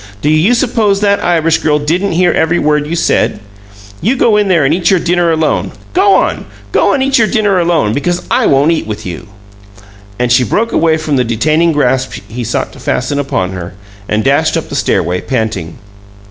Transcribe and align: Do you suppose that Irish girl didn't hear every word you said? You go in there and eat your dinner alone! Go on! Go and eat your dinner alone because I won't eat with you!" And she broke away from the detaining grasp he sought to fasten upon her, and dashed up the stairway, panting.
Do 0.23 0.31
you 0.31 0.55
suppose 0.55 0.99
that 1.01 1.23
Irish 1.23 1.59
girl 1.59 1.77
didn't 1.77 2.13
hear 2.13 2.31
every 2.31 2.57
word 2.57 2.87
you 2.87 2.95
said? 2.95 3.39
You 4.01 4.15
go 4.15 4.35
in 4.35 4.47
there 4.47 4.65
and 4.65 4.73
eat 4.73 4.89
your 4.89 4.99
dinner 4.99 5.31
alone! 5.31 5.73
Go 5.93 6.15
on! 6.15 6.45
Go 6.71 6.93
and 6.93 7.03
eat 7.03 7.19
your 7.19 7.27
dinner 7.27 7.59
alone 7.59 7.93
because 7.93 8.23
I 8.31 8.47
won't 8.47 8.71
eat 8.71 8.87
with 8.87 9.05
you!" 9.05 9.27
And 10.17 10.31
she 10.31 10.43
broke 10.43 10.71
away 10.71 10.97
from 10.97 11.17
the 11.17 11.23
detaining 11.23 11.71
grasp 11.71 12.13
he 12.27 12.43
sought 12.43 12.73
to 12.73 12.79
fasten 12.79 13.19
upon 13.19 13.51
her, 13.51 13.75
and 14.09 14.23
dashed 14.23 14.57
up 14.57 14.69
the 14.69 14.75
stairway, 14.75 15.21
panting. 15.21 15.77